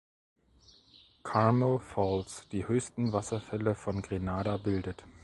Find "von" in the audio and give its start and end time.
3.75-4.01